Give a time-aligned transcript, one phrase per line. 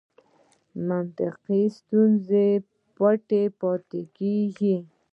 [0.87, 2.47] منطقي ستونزې
[2.97, 4.77] پټې پاتې کېږي.